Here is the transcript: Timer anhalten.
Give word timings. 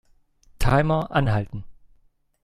Timer 0.57 1.11
anhalten. 1.11 1.63